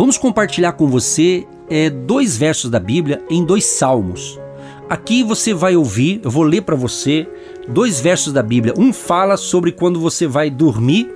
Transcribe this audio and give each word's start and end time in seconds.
Vamos 0.00 0.16
compartilhar 0.16 0.72
com 0.72 0.86
você 0.86 1.46
é, 1.68 1.90
dois 1.90 2.34
versos 2.34 2.70
da 2.70 2.80
Bíblia 2.80 3.22
em 3.28 3.44
dois 3.44 3.66
salmos. 3.66 4.40
Aqui 4.88 5.22
você 5.22 5.52
vai 5.52 5.76
ouvir, 5.76 6.22
eu 6.24 6.30
vou 6.30 6.42
ler 6.42 6.62
para 6.62 6.74
você 6.74 7.28
dois 7.68 8.00
versos 8.00 8.32
da 8.32 8.42
Bíblia. 8.42 8.72
Um 8.78 8.94
fala 8.94 9.36
sobre 9.36 9.72
quando 9.72 10.00
você 10.00 10.26
vai 10.26 10.48
dormir 10.48 11.06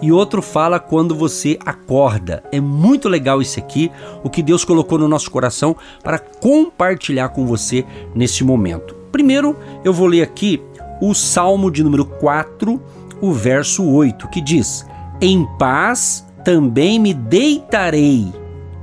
e 0.00 0.12
outro 0.12 0.40
fala 0.40 0.78
quando 0.78 1.16
você 1.16 1.58
acorda. 1.66 2.44
É 2.52 2.60
muito 2.60 3.08
legal 3.08 3.42
isso 3.42 3.58
aqui, 3.58 3.90
o 4.22 4.30
que 4.30 4.40
Deus 4.40 4.64
colocou 4.64 4.98
no 4.98 5.08
nosso 5.08 5.32
coração 5.32 5.74
para 6.04 6.20
compartilhar 6.20 7.30
com 7.30 7.44
você 7.44 7.84
nesse 8.14 8.44
momento. 8.44 8.94
Primeiro, 9.10 9.56
eu 9.84 9.92
vou 9.92 10.06
ler 10.06 10.22
aqui 10.22 10.62
o 11.02 11.12
Salmo 11.12 11.72
de 11.72 11.82
número 11.82 12.04
4, 12.04 12.80
o 13.20 13.32
verso 13.32 13.84
8, 13.84 14.28
que 14.28 14.40
diz: 14.40 14.86
Em 15.20 15.44
paz 15.58 16.27
também 16.48 16.98
me 16.98 17.12
deitarei 17.12 18.32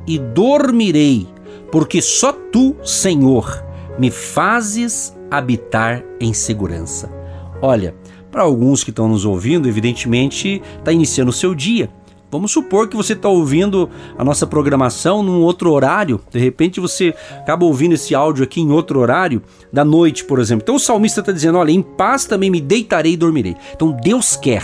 e 0.05 0.19
dormirei, 0.19 1.27
porque 1.71 1.99
só 1.99 2.31
tu, 2.31 2.75
Senhor, 2.83 3.65
me 3.97 4.11
fazes 4.11 5.17
habitar 5.31 6.03
em 6.19 6.31
segurança. 6.31 7.11
Olha, 7.59 7.95
para 8.29 8.43
alguns 8.43 8.83
que 8.83 8.91
estão 8.91 9.07
nos 9.07 9.25
ouvindo, 9.25 9.67
evidentemente 9.67 10.61
está 10.77 10.91
iniciando 10.91 11.31
o 11.31 11.33
seu 11.33 11.55
dia. 11.55 11.89
Vamos 12.29 12.51
supor 12.51 12.87
que 12.87 12.95
você 12.95 13.13
está 13.13 13.29
ouvindo 13.29 13.89
a 14.15 14.23
nossa 14.23 14.45
programação 14.45 15.23
num 15.23 15.41
outro 15.41 15.71
horário, 15.71 16.21
de 16.29 16.37
repente 16.37 16.79
você 16.79 17.15
acaba 17.31 17.65
ouvindo 17.65 17.93
esse 17.93 18.13
áudio 18.13 18.43
aqui 18.43 18.61
em 18.61 18.69
outro 18.69 18.99
horário, 18.99 19.41
da 19.73 19.83
noite, 19.83 20.23
por 20.23 20.37
exemplo. 20.37 20.61
Então 20.61 20.75
o 20.75 20.79
salmista 20.79 21.21
está 21.21 21.31
dizendo: 21.31 21.57
Olha, 21.57 21.71
em 21.71 21.81
paz 21.81 22.25
também 22.25 22.51
me 22.51 22.61
deitarei 22.61 23.13
e 23.13 23.17
dormirei. 23.17 23.55
Então 23.73 23.91
Deus 23.91 24.35
quer 24.35 24.63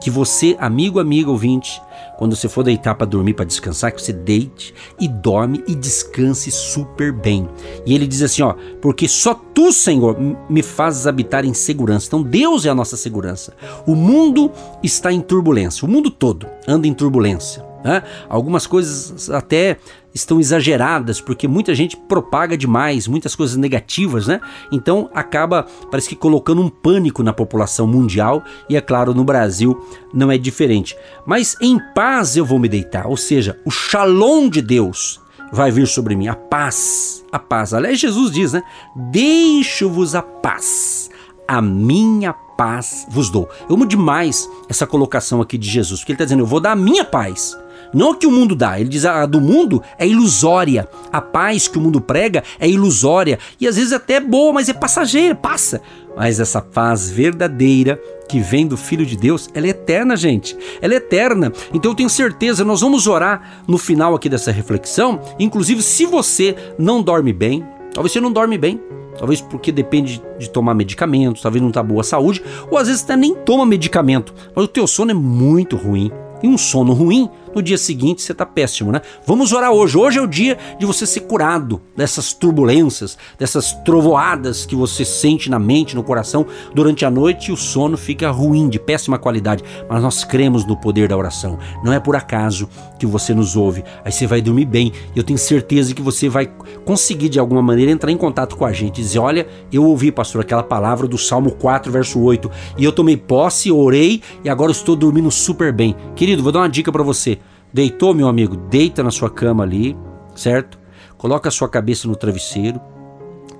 que 0.00 0.10
você, 0.10 0.56
amigo, 0.60 1.00
amiga, 1.00 1.28
ouvinte, 1.28 1.80
quando 2.16 2.34
você 2.34 2.48
for 2.48 2.62
deitar 2.62 2.94
para 2.94 3.06
dormir, 3.06 3.34
para 3.34 3.44
descansar, 3.44 3.92
que 3.92 4.02
você 4.02 4.12
deite 4.12 4.74
e 5.00 5.08
dorme 5.08 5.62
e 5.66 5.74
descanse 5.74 6.50
super 6.50 7.12
bem. 7.12 7.48
E 7.84 7.94
ele 7.94 8.06
diz 8.06 8.22
assim, 8.22 8.42
ó, 8.42 8.54
porque 8.80 9.08
só 9.08 9.34
tu, 9.34 9.72
Senhor, 9.72 10.16
me 10.48 10.62
fazes 10.62 11.06
habitar 11.06 11.44
em 11.44 11.54
segurança. 11.54 12.06
Então 12.06 12.22
Deus 12.22 12.64
é 12.66 12.70
a 12.70 12.74
nossa 12.74 12.96
segurança. 12.96 13.54
O 13.86 13.94
mundo 13.94 14.50
está 14.82 15.12
em 15.12 15.20
turbulência, 15.20 15.86
o 15.86 15.90
mundo 15.90 16.10
todo 16.10 16.46
anda 16.66 16.86
em 16.86 16.94
turbulência. 16.94 17.64
Né? 17.84 18.02
Algumas 18.28 18.66
coisas 18.66 19.30
até 19.30 19.76
estão 20.16 20.40
exageradas, 20.40 21.20
porque 21.20 21.46
muita 21.46 21.74
gente 21.74 21.96
propaga 21.96 22.56
demais, 22.56 23.06
muitas 23.06 23.36
coisas 23.36 23.56
negativas, 23.56 24.26
né? 24.26 24.40
Então 24.72 25.10
acaba, 25.14 25.66
parece 25.90 26.08
que 26.08 26.16
colocando 26.16 26.62
um 26.62 26.68
pânico 26.68 27.22
na 27.22 27.32
população 27.32 27.86
mundial 27.86 28.42
e 28.68 28.76
é 28.76 28.80
claro, 28.80 29.14
no 29.14 29.24
Brasil 29.24 29.78
não 30.12 30.32
é 30.32 30.38
diferente. 30.38 30.96
Mas 31.24 31.54
em 31.60 31.78
paz 31.94 32.36
eu 32.36 32.44
vou 32.44 32.58
me 32.58 32.68
deitar, 32.68 33.06
ou 33.06 33.16
seja, 33.16 33.60
o 33.64 33.70
shalom 33.70 34.48
de 34.48 34.62
Deus 34.62 35.20
vai 35.52 35.70
vir 35.70 35.86
sobre 35.86 36.16
mim, 36.16 36.26
a 36.26 36.34
paz, 36.34 37.24
a 37.30 37.38
paz. 37.38 37.72
Aliás, 37.72 38.00
Jesus 38.00 38.32
diz, 38.32 38.52
né? 38.52 38.62
Deixo-vos 38.94 40.14
a 40.14 40.22
paz, 40.22 41.10
a 41.46 41.60
minha 41.60 42.32
paz 42.32 43.06
vos 43.10 43.30
dou. 43.30 43.48
Eu 43.68 43.76
amo 43.76 43.86
demais 43.86 44.48
essa 44.68 44.86
colocação 44.86 45.40
aqui 45.40 45.58
de 45.58 45.68
Jesus, 45.68 46.00
porque 46.00 46.12
ele 46.12 46.16
está 46.16 46.24
dizendo, 46.24 46.42
eu 46.42 46.46
vou 46.46 46.58
dar 46.58 46.72
a 46.72 46.76
minha 46.76 47.04
paz. 47.04 47.56
Não 47.92 48.12
a 48.12 48.16
que 48.16 48.26
o 48.26 48.30
mundo 48.30 48.54
dá, 48.54 48.78
ele 48.78 48.88
diz 48.88 49.04
a 49.04 49.26
do 49.26 49.40
mundo 49.40 49.82
é 49.98 50.06
ilusória. 50.06 50.88
A 51.12 51.20
paz 51.20 51.68
que 51.68 51.78
o 51.78 51.80
mundo 51.80 52.00
prega 52.00 52.42
é 52.58 52.68
ilusória 52.68 53.38
e 53.60 53.66
às 53.66 53.76
vezes 53.76 53.92
até 53.92 54.14
é 54.14 54.20
boa, 54.20 54.52
mas 54.52 54.68
é 54.68 54.74
passageira, 54.74 55.34
passa. 55.34 55.80
Mas 56.16 56.40
essa 56.40 56.62
paz 56.62 57.10
verdadeira 57.10 58.00
que 58.28 58.40
vem 58.40 58.66
do 58.66 58.76
Filho 58.76 59.06
de 59.06 59.16
Deus, 59.16 59.48
ela 59.54 59.66
é 59.66 59.70
eterna, 59.70 60.16
gente. 60.16 60.56
Ela 60.80 60.94
é 60.94 60.96
eterna. 60.96 61.52
Então 61.72 61.92
eu 61.92 61.94
tenho 61.94 62.10
certeza, 62.10 62.64
nós 62.64 62.80
vamos 62.80 63.06
orar 63.06 63.62
no 63.68 63.78
final 63.78 64.14
aqui 64.14 64.28
dessa 64.28 64.50
reflexão. 64.50 65.20
Inclusive, 65.38 65.82
se 65.82 66.06
você 66.06 66.56
não 66.78 67.02
dorme 67.02 67.32
bem, 67.32 67.64
talvez 67.92 68.12
você 68.12 68.20
não 68.20 68.32
dorme 68.32 68.58
bem, 68.58 68.80
Talvez 69.18 69.40
porque 69.40 69.72
depende 69.72 70.22
de 70.38 70.50
tomar 70.50 70.74
medicamentos, 70.74 71.42
talvez 71.42 71.62
não 71.62 71.70
tá 71.70 71.82
boa 71.82 72.02
saúde, 72.02 72.42
ou 72.70 72.78
às 72.78 72.86
vezes 72.86 73.02
até 73.02 73.16
nem 73.16 73.34
toma 73.34 73.64
medicamento, 73.64 74.34
mas 74.54 74.64
o 74.64 74.68
teu 74.68 74.86
sono 74.86 75.10
é 75.10 75.14
muito 75.14 75.76
ruim. 75.76 76.10
E 76.42 76.46
um 76.46 76.58
sono 76.58 76.92
ruim 76.92 77.30
no 77.56 77.62
dia 77.62 77.78
seguinte 77.78 78.20
você 78.20 78.32
está 78.32 78.44
péssimo, 78.44 78.92
né? 78.92 79.00
Vamos 79.26 79.50
orar 79.50 79.72
hoje. 79.72 79.96
Hoje 79.96 80.18
é 80.18 80.22
o 80.22 80.26
dia 80.26 80.58
de 80.78 80.84
você 80.84 81.06
ser 81.06 81.20
curado 81.20 81.80
dessas 81.96 82.34
turbulências, 82.34 83.16
dessas 83.38 83.72
trovoadas 83.82 84.66
que 84.66 84.76
você 84.76 85.06
sente 85.06 85.48
na 85.48 85.58
mente, 85.58 85.96
no 85.96 86.02
coração 86.02 86.44
durante 86.74 87.06
a 87.06 87.10
noite 87.10 87.48
e 87.48 87.52
o 87.52 87.56
sono 87.56 87.96
fica 87.96 88.30
ruim, 88.30 88.68
de 88.68 88.78
péssima 88.78 89.18
qualidade. 89.18 89.64
Mas 89.88 90.02
nós 90.02 90.22
cremos 90.22 90.66
no 90.66 90.76
poder 90.76 91.08
da 91.08 91.16
oração. 91.16 91.58
Não 91.82 91.94
é 91.94 91.98
por 91.98 92.14
acaso 92.14 92.68
que 92.98 93.06
você 93.06 93.32
nos 93.32 93.56
ouve. 93.56 93.82
Aí 94.04 94.12
você 94.12 94.26
vai 94.26 94.42
dormir 94.42 94.66
bem. 94.66 94.92
E 95.14 95.18
eu 95.18 95.24
tenho 95.24 95.38
certeza 95.38 95.94
que 95.94 96.02
você 96.02 96.28
vai 96.28 96.52
conseguir 96.84 97.30
de 97.30 97.40
alguma 97.40 97.62
maneira 97.62 97.90
entrar 97.90 98.12
em 98.12 98.18
contato 98.18 98.54
com 98.54 98.66
a 98.66 98.72
gente 98.72 98.98
e 98.98 99.02
dizer: 99.02 99.18
Olha, 99.18 99.46
eu 99.72 99.82
ouvi, 99.82 100.12
pastor, 100.12 100.42
aquela 100.42 100.62
palavra 100.62 101.08
do 101.08 101.16
Salmo 101.16 101.52
4, 101.52 101.90
verso 101.90 102.20
8, 102.20 102.50
e 102.76 102.84
eu 102.84 102.92
tomei 102.92 103.16
posse, 103.16 103.72
orei 103.72 104.20
e 104.44 104.50
agora 104.50 104.72
estou 104.72 104.94
dormindo 104.94 105.30
super 105.30 105.72
bem. 105.72 105.96
Querido, 106.14 106.42
vou 106.42 106.52
dar 106.52 106.58
uma 106.58 106.68
dica 106.68 106.92
para 106.92 107.02
você. 107.02 107.38
Deitou, 107.76 108.14
meu 108.14 108.26
amigo? 108.26 108.56
Deita 108.56 109.02
na 109.02 109.10
sua 109.10 109.28
cama 109.28 109.62
ali, 109.62 109.94
certo? 110.34 110.78
Coloca 111.18 111.50
a 111.50 111.52
sua 111.52 111.68
cabeça 111.68 112.08
no 112.08 112.16
travesseiro 112.16 112.80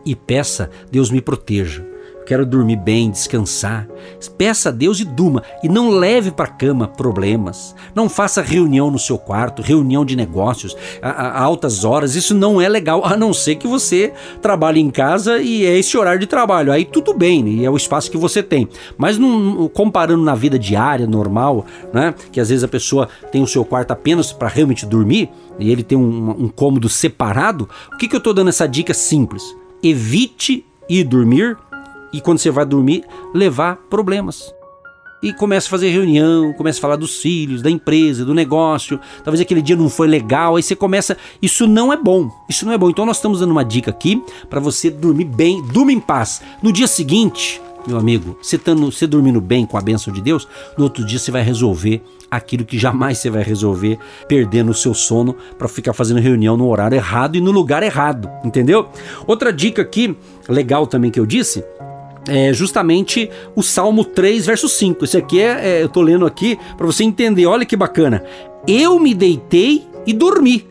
e 0.07 0.17
peça, 0.17 0.71
Deus 0.91 1.11
me 1.11 1.21
proteja 1.21 1.87
quero 2.27 2.45
dormir 2.45 2.77
bem, 2.77 3.11
descansar. 3.11 3.87
Peça 4.37 4.69
a 4.69 4.73
Deus 4.73 5.01
e 5.01 5.05
durma. 5.05 5.43
E 5.63 5.69
não 5.69 5.89
leve 5.89 6.31
para 6.31 6.47
cama 6.47 6.89
problemas. 6.89 7.75
Não 7.95 8.09
faça 8.09 8.43
reunião 8.43 8.91
no 8.91 8.99
seu 8.99 9.17
quarto, 9.17 9.63
reunião 9.63 10.05
de 10.05 10.17
negócios 10.17 10.77
a, 11.01 11.09
a, 11.11 11.43
altas 11.43 11.85
horas. 11.85 12.17
Isso 12.17 12.35
não 12.35 12.61
é 12.61 12.69
legal, 12.69 13.05
a 13.05 13.17
não 13.17 13.33
ser 13.33 13.55
que 13.55 13.67
você 13.67 14.13
trabalhe 14.43 14.81
em 14.81 14.91
casa 14.91 15.39
e 15.39 15.65
é 15.65 15.79
esse 15.79 15.97
horário 15.97 16.21
de 16.21 16.27
trabalho. 16.27 16.73
Aí 16.73 16.85
tudo 16.85 17.15
bem, 17.15 17.43
né? 17.43 17.51
e 17.51 17.65
é 17.65 17.71
o 17.71 17.77
espaço 17.77 18.11
que 18.11 18.19
você 18.19 18.43
tem. 18.43 18.69
Mas 18.99 19.19
comparando 19.73 20.23
na 20.23 20.35
vida 20.35 20.59
diária, 20.59 21.07
normal, 21.07 21.65
né? 21.93 22.15
que 22.33 22.41
às 22.41 22.49
vezes 22.49 22.65
a 22.65 22.69
pessoa 22.69 23.09
tem 23.31 23.43
o 23.43 23.47
seu 23.47 23.65
quarto 23.65 23.93
apenas 23.93 24.33
para 24.33 24.49
realmente 24.49 24.85
dormir, 24.85 25.31
e 25.59 25.71
ele 25.71 25.83
tem 25.83 25.97
um, 25.97 26.31
um 26.31 26.49
cômodo 26.49 26.89
separado, 26.89 27.69
o 27.93 27.97
que, 27.97 28.09
que 28.09 28.15
eu 28.15 28.19
estou 28.19 28.35
dando 28.35 28.49
essa 28.49 28.67
dica 28.67 28.93
simples? 28.93 29.43
Evite 29.83 30.65
ir 30.89 31.05
dormir 31.05 31.57
e 32.13 32.21
quando 32.21 32.39
você 32.39 32.51
vai 32.51 32.65
dormir, 32.65 33.05
levar 33.35 33.77
problemas. 33.91 34.55
E 35.23 35.33
começa 35.33 35.67
a 35.67 35.71
fazer 35.71 35.89
reunião, 35.91 36.53
começa 36.53 36.79
a 36.79 36.83
falar 36.83 36.97
dos 36.97 37.17
filhos, 37.21 37.63
da 37.63 37.71
empresa, 37.71 38.25
do 38.25 38.35
negócio. 38.35 39.01
Talvez 39.25 39.41
aquele 39.41 39.63
dia 39.63 39.75
não 39.75 39.89
foi 39.89 40.07
legal, 40.07 40.57
aí 40.57 40.63
você 40.63 40.77
começa. 40.77 41.17
Isso 41.41 41.67
não 41.67 41.93
é 41.93 41.97
bom. 41.97 42.31
Isso 42.49 42.67
não 42.67 42.73
é 42.73 42.79
bom. 42.79 42.91
Então 42.91 43.07
nós 43.07 43.17
estamos 43.17 43.41
dando 43.41 43.51
uma 43.51 43.65
dica 43.65 43.91
aqui 43.91 44.23
para 44.51 44.61
você 44.61 44.91
dormir 44.91 45.25
bem, 45.25 45.63
durma 45.63 45.91
em 45.91 46.01
paz. 46.01 46.43
No 46.63 46.71
dia 46.71 46.87
seguinte, 46.87 47.61
meu 47.87 47.99
amigo, 47.99 48.37
você, 48.43 48.59
tando, 48.59 48.91
você 48.91 49.07
dormindo 49.07 49.41
bem 49.41 49.65
com 49.65 49.79
a 49.79 49.81
bênção 49.81 50.13
de 50.13 50.21
Deus, 50.21 50.47
no 50.77 50.85
outro 50.85 51.05
dia 51.05 51.19
você 51.19 51.31
vai 51.31 51.43
resolver 51.43 52.03
aquilo 52.31 52.65
que 52.65 52.79
jamais 52.79 53.19
você 53.19 53.31
vai 53.31 53.43
resolver 53.43 53.99
perdendo 54.29 54.71
o 54.71 54.75
seu 54.75 54.93
sono 54.93 55.35
para 55.57 55.69
ficar 55.69 55.93
fazendo 55.93 56.21
reunião 56.21 56.57
no 56.57 56.69
horário 56.69 56.97
errado 56.97 57.37
e 57.37 57.41
no 57.41 57.53
lugar 57.53 57.83
errado, 57.83 58.29
entendeu? 58.45 58.89
Outra 59.27 59.53
dica 59.53 59.83
aqui, 59.83 60.17
legal 60.49 60.87
também 60.87 61.11
que 61.11 61.21
eu 61.21 61.27
disse, 61.27 61.65
é 62.29 62.53
justamente 62.53 63.31
o 63.55 63.63
Salmo 63.63 64.05
3, 64.05 64.47
verso 64.47 64.69
5. 64.69 65.05
Esse 65.05 65.17
aqui 65.17 65.41
é, 65.41 65.79
é 65.79 65.83
eu 65.83 65.89
tô 65.89 66.03
lendo 66.03 66.27
aqui 66.27 66.59
para 66.77 66.87
você 66.87 67.05
entender. 67.05 67.47
Olha 67.47 67.65
que 67.65 67.77
bacana. 67.77 68.23
Eu 68.67 68.99
me 68.99 69.15
deitei 69.15 69.87
e 70.07 70.13
dormi. 70.13 70.67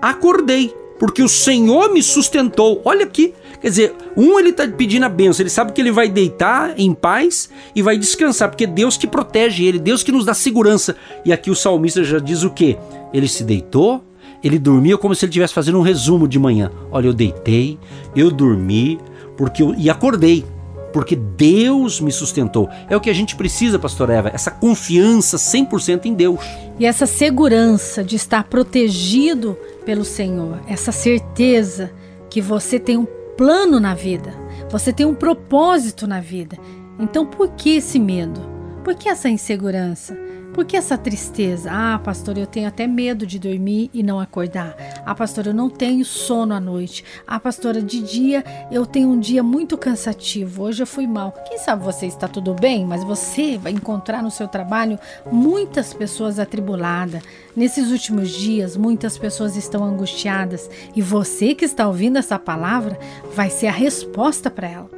Acordei, 0.00 0.74
porque 0.98 1.22
o 1.22 1.28
Senhor 1.28 1.92
me 1.92 2.02
sustentou. 2.02 2.80
Olha 2.84 3.04
aqui. 3.04 3.34
Quer 3.60 3.68
dizer, 3.70 3.94
um 4.14 4.38
ele 4.38 4.50
está 4.50 4.68
pedindo 4.68 5.06
a 5.06 5.08
benção, 5.08 5.42
ele 5.42 5.48
sabe 5.48 5.72
que 5.72 5.80
ele 5.80 5.90
vai 5.90 6.06
deitar 6.06 6.78
em 6.78 6.92
paz 6.92 7.48
e 7.74 7.80
vai 7.80 7.96
descansar, 7.96 8.50
porque 8.50 8.64
é 8.64 8.66
Deus 8.66 8.98
que 8.98 9.06
protege 9.06 9.64
ele, 9.64 9.78
Deus 9.78 10.02
que 10.02 10.12
nos 10.12 10.26
dá 10.26 10.34
segurança. 10.34 10.94
E 11.24 11.32
aqui 11.32 11.50
o 11.50 11.54
salmista 11.54 12.04
já 12.04 12.18
diz 12.18 12.42
o 12.42 12.50
quê? 12.50 12.76
Ele 13.10 13.26
se 13.26 13.42
deitou, 13.42 14.04
ele 14.42 14.58
dormiu 14.58 14.98
como 14.98 15.14
se 15.14 15.24
ele 15.24 15.30
estivesse 15.30 15.54
fazendo 15.54 15.78
um 15.78 15.82
resumo 15.82 16.28
de 16.28 16.38
manhã. 16.38 16.70
Olha, 16.90 17.06
eu 17.06 17.14
deitei, 17.14 17.78
eu 18.14 18.30
dormi, 18.30 19.00
porque 19.34 19.62
eu, 19.62 19.74
e 19.74 19.88
acordei 19.88 20.44
porque 20.94 21.16
Deus 21.16 22.00
me 22.00 22.12
sustentou. 22.12 22.70
É 22.88 22.96
o 22.96 23.00
que 23.00 23.10
a 23.10 23.12
gente 23.12 23.34
precisa, 23.34 23.80
pastor 23.80 24.10
Eva, 24.10 24.30
essa 24.32 24.52
confiança 24.52 25.36
100% 25.36 26.06
em 26.06 26.14
Deus. 26.14 26.38
E 26.78 26.86
essa 26.86 27.04
segurança 27.04 28.04
de 28.04 28.14
estar 28.14 28.44
protegido 28.44 29.58
pelo 29.84 30.04
Senhor, 30.04 30.60
essa 30.68 30.92
certeza 30.92 31.90
que 32.30 32.40
você 32.40 32.78
tem 32.78 32.96
um 32.96 33.08
plano 33.36 33.80
na 33.80 33.92
vida, 33.92 34.32
você 34.70 34.92
tem 34.92 35.04
um 35.04 35.16
propósito 35.16 36.06
na 36.06 36.20
vida. 36.20 36.56
Então, 36.96 37.26
por 37.26 37.48
que 37.48 37.76
esse 37.76 37.98
medo? 37.98 38.40
Por 38.84 38.94
que 38.94 39.08
essa 39.08 39.28
insegurança? 39.28 40.16
Por 40.54 40.64
que 40.64 40.76
essa 40.76 40.96
tristeza? 40.96 41.68
Ah, 41.72 41.98
pastor, 41.98 42.38
eu 42.38 42.46
tenho 42.46 42.68
até 42.68 42.86
medo 42.86 43.26
de 43.26 43.40
dormir 43.40 43.90
e 43.92 44.04
não 44.04 44.20
acordar. 44.20 44.76
Ah, 45.04 45.12
pastor, 45.12 45.48
eu 45.48 45.52
não 45.52 45.68
tenho 45.68 46.04
sono 46.04 46.54
à 46.54 46.60
noite. 46.60 47.04
Ah, 47.26 47.40
pastora, 47.40 47.82
de 47.82 48.00
dia 48.00 48.44
eu 48.70 48.86
tenho 48.86 49.08
um 49.08 49.18
dia 49.18 49.42
muito 49.42 49.76
cansativo. 49.76 50.62
Hoje 50.62 50.80
eu 50.80 50.86
fui 50.86 51.08
mal. 51.08 51.32
Quem 51.48 51.58
sabe 51.58 51.82
você 51.82 52.06
está 52.06 52.28
tudo 52.28 52.54
bem, 52.54 52.86
mas 52.86 53.02
você 53.02 53.58
vai 53.58 53.72
encontrar 53.72 54.22
no 54.22 54.30
seu 54.30 54.46
trabalho 54.46 54.96
muitas 55.30 55.92
pessoas 55.92 56.38
atribuladas. 56.38 57.20
Nesses 57.56 57.90
últimos 57.90 58.30
dias, 58.30 58.76
muitas 58.76 59.18
pessoas 59.18 59.56
estão 59.56 59.82
angustiadas 59.82 60.70
e 60.94 61.02
você 61.02 61.52
que 61.56 61.64
está 61.64 61.88
ouvindo 61.88 62.16
essa 62.16 62.38
palavra 62.38 62.96
vai 63.34 63.50
ser 63.50 63.66
a 63.66 63.72
resposta 63.72 64.48
para 64.48 64.68
ela. 64.68 64.93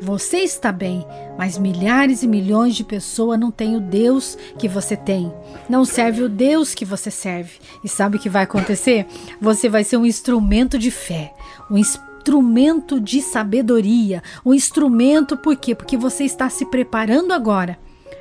Você 0.00 0.38
está 0.38 0.70
bem, 0.70 1.04
mas 1.36 1.58
milhares 1.58 2.22
e 2.22 2.28
milhões 2.28 2.76
de 2.76 2.84
pessoas 2.84 3.38
não 3.38 3.50
têm 3.50 3.76
o 3.76 3.80
Deus 3.80 4.38
que 4.56 4.68
você 4.68 4.96
tem. 4.96 5.32
Não 5.68 5.84
serve 5.84 6.22
o 6.22 6.28
Deus 6.28 6.72
que 6.72 6.84
você 6.84 7.10
serve. 7.10 7.58
E 7.82 7.88
sabe 7.88 8.16
o 8.16 8.20
que 8.20 8.28
vai 8.28 8.44
acontecer? 8.44 9.06
Você 9.40 9.68
vai 9.68 9.82
ser 9.82 9.96
um 9.96 10.06
instrumento 10.06 10.78
de 10.78 10.92
fé, 10.92 11.34
um 11.68 11.76
instrumento 11.76 13.00
de 13.00 13.20
sabedoria, 13.20 14.22
um 14.46 14.54
instrumento 14.54 15.36
por 15.36 15.56
quê? 15.56 15.74
Porque 15.74 15.96
você 15.96 16.24
está 16.24 16.48
se 16.48 16.64
preparando 16.66 17.32
agora 17.32 17.76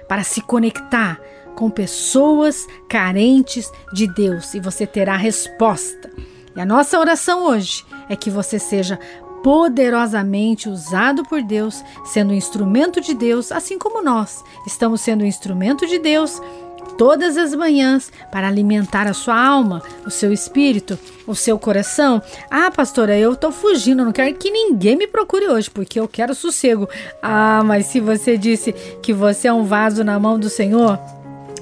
para 0.07 0.23
se 0.23 0.41
conectar 0.41 1.19
com 1.55 1.69
pessoas 1.69 2.67
carentes 2.89 3.71
de 3.93 4.07
Deus 4.07 4.53
e 4.55 4.59
você 4.59 4.87
terá 4.87 5.15
resposta. 5.15 6.09
E 6.55 6.59
a 6.59 6.65
nossa 6.65 6.99
oração 6.99 7.45
hoje 7.45 7.85
é 8.09 8.15
que 8.15 8.31
você 8.31 8.57
seja 8.57 8.99
poderosamente 9.43 10.69
usado 10.69 11.23
por 11.23 11.41
Deus, 11.41 11.83
sendo 12.05 12.33
instrumento 12.33 12.99
de 12.99 13.13
Deus, 13.13 13.51
assim 13.51 13.77
como 13.77 14.03
nós 14.03 14.43
estamos 14.65 15.01
sendo 15.01 15.25
instrumento 15.25 15.85
de 15.85 15.99
Deus 15.99 16.41
todas 16.97 17.37
as 17.37 17.53
manhãs 17.53 18.11
para 18.31 18.47
alimentar 18.47 19.07
a 19.07 19.13
sua 19.13 19.39
alma, 19.39 19.81
o 20.05 20.09
seu 20.09 20.33
espírito, 20.33 20.97
o 21.25 21.35
seu 21.35 21.57
coração. 21.59 22.21
Ah, 22.49 22.71
pastora, 22.71 23.17
eu 23.17 23.33
estou 23.33 23.51
fugindo, 23.51 24.03
não 24.03 24.11
quero 24.11 24.33
que 24.35 24.49
ninguém 24.49 24.95
me 24.95 25.07
procure 25.07 25.47
hoje, 25.47 25.69
porque 25.69 25.99
eu 25.99 26.07
quero 26.07 26.33
sossego. 26.33 26.89
Ah, 27.21 27.61
mas 27.63 27.85
se 27.85 27.99
você 27.99 28.37
disse 28.37 28.73
que 29.01 29.13
você 29.13 29.47
é 29.47 29.53
um 29.53 29.63
vaso 29.63 30.03
na 30.03 30.19
mão 30.19 30.39
do 30.39 30.49
Senhor, 30.49 30.99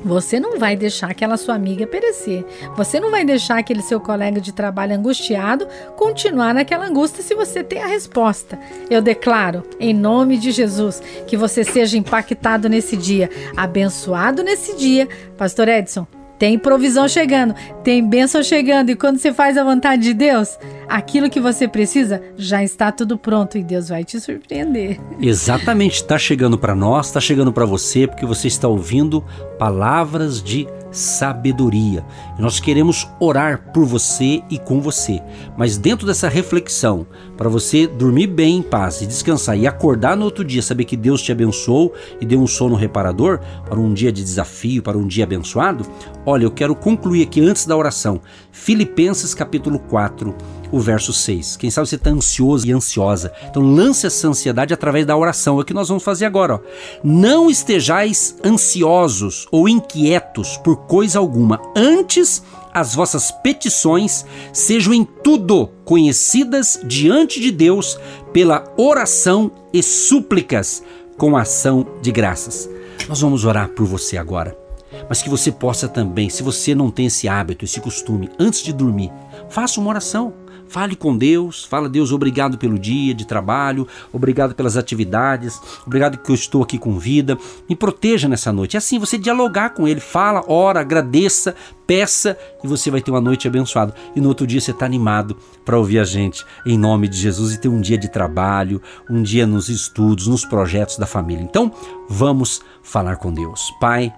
você 0.05 0.39
não 0.39 0.59
vai 0.59 0.75
deixar 0.75 1.09
aquela 1.09 1.35
sua 1.35 1.55
amiga 1.55 1.87
perecer. 1.87 2.45
Você 2.77 2.99
não 2.99 3.09
vai 3.09 3.25
deixar 3.25 3.57
aquele 3.57 3.81
seu 3.81 3.99
colega 3.99 4.39
de 4.39 4.53
trabalho 4.53 4.95
angustiado 4.95 5.67
continuar 5.97 6.53
naquela 6.53 6.85
angústia 6.85 7.23
se 7.23 7.33
você 7.33 7.63
tem 7.63 7.81
a 7.81 7.87
resposta. 7.87 8.59
Eu 8.87 9.01
declaro, 9.01 9.63
em 9.79 9.95
nome 9.95 10.37
de 10.37 10.51
Jesus, 10.51 11.01
que 11.25 11.35
você 11.35 11.63
seja 11.63 11.97
impactado 11.97 12.69
nesse 12.69 12.95
dia, 12.95 13.31
abençoado 13.57 14.43
nesse 14.43 14.77
dia. 14.77 15.09
Pastor 15.35 15.67
Edson, 15.67 16.05
tem 16.37 16.57
provisão 16.57 17.07
chegando, 17.07 17.55
tem 17.83 18.07
bênção 18.07 18.43
chegando, 18.43 18.89
e 18.89 18.95
quando 18.95 19.17
você 19.17 19.33
faz 19.33 19.57
a 19.57 19.63
vontade 19.63 20.03
de 20.03 20.13
Deus, 20.13 20.57
aquilo 20.87 21.29
que 21.29 21.39
você 21.39 21.67
precisa 21.67 22.21
já 22.37 22.63
está 22.63 22.91
tudo 22.91 23.17
pronto 23.17 23.57
e 23.57 23.63
Deus 23.63 23.89
vai 23.89 24.03
te 24.03 24.19
surpreender. 24.19 24.99
Exatamente, 25.19 25.95
está 25.95 26.17
chegando 26.17 26.57
para 26.57 26.75
nós, 26.75 27.07
está 27.07 27.19
chegando 27.19 27.51
para 27.51 27.65
você, 27.65 28.07
porque 28.07 28.25
você 28.25 28.47
está 28.47 28.67
ouvindo 28.67 29.23
palavras 29.57 30.41
de 30.41 30.67
sabedoria. 30.95 32.05
Nós 32.39 32.59
queremos 32.59 33.07
orar 33.19 33.71
por 33.73 33.85
você 33.85 34.41
e 34.49 34.57
com 34.57 34.79
você, 34.81 35.21
mas 35.57 35.77
dentro 35.77 36.07
dessa 36.07 36.29
reflexão, 36.29 37.05
para 37.37 37.49
você 37.49 37.85
dormir 37.85 38.27
bem 38.27 38.57
em 38.57 38.61
paz 38.61 39.01
e 39.01 39.05
descansar 39.05 39.57
e 39.57 39.67
acordar 39.67 40.15
no 40.15 40.25
outro 40.25 40.43
dia, 40.43 40.61
saber 40.61 40.85
que 40.85 40.95
Deus 40.95 41.21
te 41.21 41.31
abençoou 41.31 41.93
e 42.21 42.25
deu 42.25 42.39
um 42.39 42.47
sono 42.47 42.75
reparador 42.75 43.39
para 43.65 43.79
um 43.79 43.93
dia 43.93 44.11
de 44.11 44.23
desafio, 44.23 44.81
para 44.81 44.97
um 44.97 45.05
dia 45.05 45.25
abençoado. 45.25 45.85
Olha, 46.25 46.43
eu 46.45 46.51
quero 46.51 46.73
concluir 46.73 47.23
aqui 47.23 47.41
antes 47.41 47.65
da 47.65 47.75
oração. 47.75 48.21
Filipenses 48.51 49.33
capítulo 49.33 49.79
4, 49.79 50.33
o 50.75 50.79
verso 50.79 51.13
6. 51.13 51.55
Quem 51.55 51.71
sabe 51.71 51.87
você 51.87 51.95
está 51.95 52.09
ansioso 52.09 52.67
e 52.67 52.73
ansiosa. 52.73 53.31
Então 53.49 53.63
lance 53.63 54.05
essa 54.05 54.27
ansiedade 54.27 54.73
através 54.73 55.05
da 55.05 55.15
oração. 55.15 55.57
É 55.57 55.61
o 55.61 55.63
que 55.63 55.73
nós 55.73 55.87
vamos 55.87 56.03
fazer 56.03 56.25
agora. 56.25 56.55
Ó. 56.55 56.59
Não 57.01 57.49
estejais 57.49 58.35
ansiosos 58.43 59.47
ou 59.49 59.69
inquietos 59.69 60.57
por 60.57 60.75
coisa 60.85 61.17
alguma. 61.17 61.61
Antes, 61.73 62.43
as 62.73 62.93
vossas 62.93 63.31
petições 63.31 64.25
sejam 64.51 64.93
em 64.93 65.05
tudo 65.05 65.69
conhecidas 65.85 66.77
diante 66.83 67.39
de 67.39 67.51
Deus 67.51 67.97
pela 68.33 68.65
oração 68.75 69.49
e 69.71 69.81
súplicas 69.81 70.83
com 71.17 71.37
ação 71.37 71.87
de 72.01 72.11
graças. 72.11 72.69
Nós 73.07 73.21
vamos 73.21 73.45
orar 73.45 73.69
por 73.69 73.85
você 73.85 74.17
agora. 74.17 74.65
Mas 75.09 75.21
que 75.21 75.29
você 75.29 75.51
possa 75.51 75.87
também, 75.87 76.29
se 76.29 76.43
você 76.43 76.73
não 76.73 76.89
tem 76.89 77.05
esse 77.07 77.27
hábito, 77.27 77.65
esse 77.65 77.79
costume, 77.79 78.29
antes 78.39 78.63
de 78.63 78.73
dormir, 78.73 79.11
faça 79.55 79.79
uma 79.79 79.89
oração 79.89 80.33
Fale 80.67 80.95
com 80.95 81.15
Deus, 81.15 81.63
fala 81.63 81.87
Deus, 81.87 82.11
obrigado 82.11 82.57
pelo 82.57 82.77
dia 82.77 83.13
de 83.13 83.25
trabalho, 83.25 83.87
obrigado 84.11 84.55
pelas 84.55 84.75
atividades, 84.75 85.59
obrigado 85.85 86.17
que 86.17 86.29
eu 86.29 86.35
estou 86.35 86.63
aqui 86.63 86.77
com 86.77 86.97
vida. 86.97 87.37
Me 87.69 87.75
proteja 87.75 88.27
nessa 88.27 88.51
noite. 88.51 88.75
É 88.75 88.79
assim, 88.79 88.99
você 88.99 89.17
dialogar 89.17 89.71
com 89.71 89.87
Ele, 89.87 89.99
fala, 89.99 90.43
ora, 90.47 90.81
agradeça, 90.81 91.55
peça 91.85 92.37
e 92.63 92.67
você 92.67 92.89
vai 92.89 93.01
ter 93.01 93.11
uma 93.11 93.21
noite 93.21 93.47
abençoada. 93.47 93.93
E 94.15 94.21
no 94.21 94.27
outro 94.27 94.45
dia 94.47 94.59
você 94.59 94.71
está 94.71 94.85
animado 94.85 95.37
para 95.63 95.77
ouvir 95.77 95.99
a 95.99 96.03
gente 96.03 96.43
em 96.65 96.77
nome 96.77 97.07
de 97.07 97.17
Jesus 97.17 97.53
e 97.53 97.61
ter 97.61 97.69
um 97.69 97.79
dia 97.79 97.97
de 97.97 98.09
trabalho, 98.09 98.81
um 99.09 99.21
dia 99.21 99.45
nos 99.45 99.69
estudos, 99.69 100.27
nos 100.27 100.43
projetos 100.43 100.97
da 100.97 101.05
família. 101.05 101.43
Então, 101.43 101.71
vamos 102.09 102.61
falar 102.81 103.17
com 103.17 103.31
Deus. 103.31 103.71
Pai, 103.79 104.11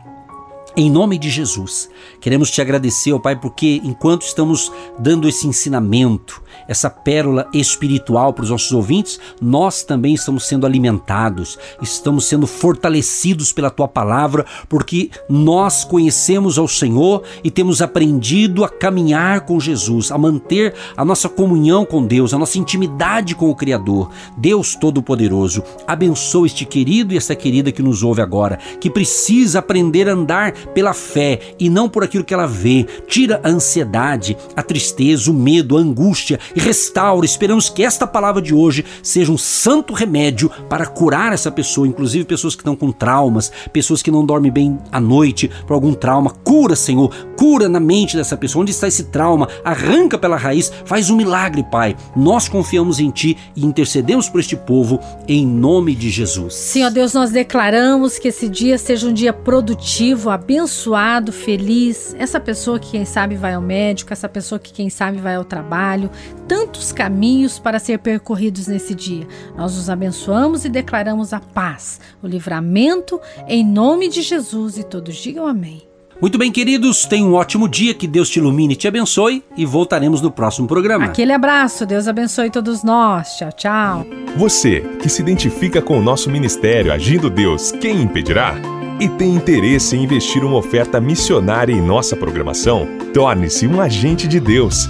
em 0.77 0.91
nome 0.91 1.17
de 1.17 1.31
Jesus, 1.31 1.89
queremos 2.21 2.51
te 2.51 2.61
agradecer, 2.61 3.11
ó 3.11 3.17
Pai, 3.17 3.35
porque 3.35 3.81
enquanto 3.83 4.27
estamos 4.27 4.71
dando 4.99 5.27
esse 5.27 5.47
ensinamento, 5.47 6.39
essa 6.67 6.89
pérola 6.89 7.47
espiritual 7.53 8.33
para 8.33 8.43
os 8.43 8.49
nossos 8.49 8.71
ouvintes, 8.71 9.19
nós 9.41 9.83
também 9.83 10.13
estamos 10.13 10.45
sendo 10.45 10.65
alimentados, 10.65 11.57
estamos 11.81 12.25
sendo 12.25 12.47
fortalecidos 12.47 13.51
pela 13.51 13.69
tua 13.69 13.87
palavra, 13.87 14.45
porque 14.69 15.09
nós 15.29 15.83
conhecemos 15.83 16.57
ao 16.57 16.67
Senhor 16.67 17.23
e 17.43 17.51
temos 17.51 17.81
aprendido 17.81 18.63
a 18.63 18.69
caminhar 18.69 19.41
com 19.41 19.59
Jesus, 19.59 20.11
a 20.11 20.17
manter 20.17 20.73
a 20.95 21.03
nossa 21.03 21.29
comunhão 21.29 21.85
com 21.85 22.05
Deus, 22.05 22.33
a 22.33 22.37
nossa 22.37 22.57
intimidade 22.57 23.35
com 23.35 23.49
o 23.49 23.55
Criador. 23.55 24.09
Deus 24.37 24.75
Todo-Poderoso, 24.75 25.63
abençoa 25.87 26.45
este 26.45 26.65
querido 26.65 27.13
e 27.13 27.17
esta 27.17 27.35
querida 27.35 27.71
que 27.71 27.81
nos 27.81 28.03
ouve 28.03 28.21
agora, 28.21 28.59
que 28.79 28.89
precisa 28.89 29.59
aprender 29.59 30.09
a 30.09 30.13
andar 30.13 30.51
pela 30.73 30.93
fé 30.93 31.39
e 31.59 31.69
não 31.69 31.89
por 31.89 32.03
aquilo 32.03 32.23
que 32.23 32.33
ela 32.33 32.47
vê. 32.47 32.85
Tira 33.07 33.39
a 33.43 33.49
ansiedade, 33.49 34.37
a 34.55 34.63
tristeza, 34.63 35.31
o 35.31 35.33
medo, 35.33 35.77
a 35.77 35.79
angústia 35.79 36.39
e 36.55 36.59
restaura. 36.59 37.25
Esperamos 37.25 37.69
que 37.69 37.83
esta 37.83 38.07
palavra 38.07 38.41
de 38.41 38.53
hoje 38.53 38.85
seja 39.01 39.31
um 39.31 39.37
santo 39.37 39.93
remédio 39.93 40.49
para 40.69 40.85
curar 40.85 41.33
essa 41.33 41.51
pessoa, 41.51 41.87
inclusive 41.87 42.25
pessoas 42.25 42.55
que 42.55 42.61
estão 42.61 42.75
com 42.75 42.91
traumas, 42.91 43.51
pessoas 43.71 44.01
que 44.01 44.11
não 44.11 44.25
dormem 44.25 44.51
bem 44.51 44.77
à 44.91 44.99
noite 44.99 45.49
por 45.65 45.73
algum 45.73 45.93
trauma. 45.93 46.29
Cura, 46.29 46.75
Senhor, 46.75 47.13
cura 47.37 47.69
na 47.69 47.79
mente 47.79 48.15
dessa 48.15 48.37
pessoa. 48.37 48.61
Onde 48.61 48.71
está 48.71 48.87
esse 48.87 49.05
trauma? 49.05 49.47
Arranca 49.63 50.17
pela 50.17 50.37
raiz, 50.37 50.71
faz 50.85 51.09
um 51.09 51.15
milagre, 51.15 51.63
Pai. 51.71 51.95
Nós 52.15 52.47
confiamos 52.47 52.99
em 52.99 53.09
Ti 53.09 53.37
e 53.55 53.65
intercedemos 53.65 54.29
por 54.29 54.39
este 54.39 54.55
povo 54.55 54.99
em 55.27 55.45
nome 55.45 55.95
de 55.95 56.09
Jesus. 56.09 56.73
Ó 56.85 56.89
Deus, 56.89 57.13
nós 57.13 57.31
declaramos 57.31 58.17
que 58.17 58.29
esse 58.29 58.47
dia 58.47 58.77
seja 58.77 59.07
um 59.07 59.13
dia 59.13 59.33
produtivo, 59.33 60.29
abençoado, 60.29 61.31
feliz, 61.31 62.15
essa 62.17 62.39
pessoa 62.39 62.79
que 62.79 62.91
quem 62.91 63.05
sabe 63.05 63.35
vai 63.35 63.53
ao 63.53 63.61
médico, 63.61 64.13
essa 64.13 64.29
pessoa 64.29 64.57
que 64.57 64.71
quem 64.71 64.89
sabe 64.89 65.17
vai 65.17 65.35
ao 65.35 65.43
trabalho, 65.43 66.09
tantos 66.47 66.91
caminhos 66.91 67.59
para 67.59 67.79
ser 67.79 67.99
percorridos 67.99 68.67
nesse 68.67 68.95
dia. 68.95 69.27
Nós 69.55 69.77
os 69.77 69.89
abençoamos 69.89 70.65
e 70.65 70.69
declaramos 70.69 71.33
a 71.33 71.39
paz, 71.39 71.99
o 72.21 72.27
livramento 72.27 73.19
em 73.47 73.65
nome 73.65 74.07
de 74.07 74.21
Jesus 74.21 74.77
e 74.77 74.83
todos 74.83 75.15
digam 75.15 75.47
amém. 75.47 75.83
Muito 76.19 76.37
bem, 76.37 76.51
queridos, 76.51 77.05
tenham 77.05 77.29
um 77.29 77.33
ótimo 77.35 77.69
dia, 77.69 77.93
que 77.93 78.07
Deus 78.07 78.27
te 78.27 78.39
ilumine 78.39 78.73
e 78.73 78.77
te 78.77 78.87
abençoe 78.87 79.43
e 79.55 79.67
voltaremos 79.67 80.19
no 80.19 80.31
próximo 80.31 80.67
programa. 80.67 81.05
Aquele 81.05 81.31
abraço, 81.31 81.85
Deus 81.85 82.07
abençoe 82.07 82.49
todos 82.49 82.83
nós. 82.83 83.37
Tchau, 83.37 83.51
tchau. 83.51 84.05
Você 84.35 84.81
que 84.99 85.09
se 85.09 85.21
identifica 85.21 85.79
com 85.79 85.99
o 85.99 86.01
nosso 86.01 86.31
ministério 86.31 86.91
Agindo 86.91 87.29
Deus, 87.29 87.71
quem 87.71 88.01
impedirá? 88.01 88.55
e 88.99 89.07
tem 89.07 89.35
interesse 89.35 89.95
em 89.95 90.03
investir 90.03 90.43
uma 90.43 90.57
oferta 90.57 90.99
missionária 90.99 91.71
em 91.71 91.81
nossa 91.81 92.15
programação, 92.15 92.87
torne-se 93.13 93.67
um 93.67 93.79
agente 93.79 94.27
de 94.27 94.39
Deus 94.39 94.89